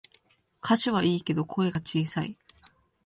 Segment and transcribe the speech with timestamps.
[0.63, 2.35] 歌詞はいいけど声が小さい